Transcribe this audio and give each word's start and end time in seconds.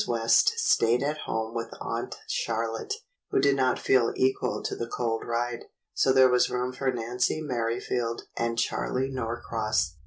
West 0.07 0.53
stayed 0.57 1.03
at 1.03 1.19
home 1.27 1.53
with 1.53 1.69
Aunt 1.79 2.15
Charlotte, 2.27 2.95
who 3.29 3.39
did 3.39 3.55
not 3.55 3.77
feel 3.77 4.11
equal 4.15 4.63
to 4.63 4.75
the 4.75 4.87
cold 4.87 5.23
ride, 5.23 5.65
so 5.93 6.11
there 6.11 6.27
was 6.27 6.49
room 6.49 6.73
for 6.73 6.91
Nancy 6.91 7.39
Merrifield 7.39 8.23
and 8.35 8.57
Charley 8.57 9.09
Norcross. 9.11 9.93